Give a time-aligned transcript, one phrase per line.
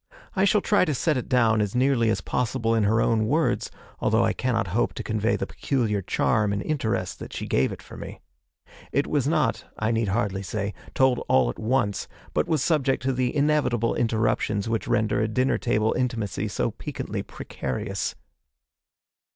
[0.35, 3.69] I shall try to set it down as nearly as possible in her own words,
[3.99, 7.83] although I cannot hope to convey the peculiar charm and interest that she gave it
[7.83, 8.19] for me.
[8.91, 13.13] It was not, I need hardly say, told all at once, but was subject to
[13.13, 18.15] the inevitable interruptions which render a dinner table intimacy so piquantly precarious.